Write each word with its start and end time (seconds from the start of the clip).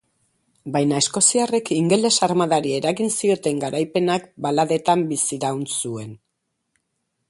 Baina 0.75 1.01
eskoziarrek 1.03 1.69
ingeles 1.75 2.11
armadari 2.29 2.73
eragin 2.79 3.13
zioten 3.19 3.63
garaipenak 3.67 4.29
baladetan 4.47 5.09
biziraun 5.15 5.67
zuen. 5.81 6.23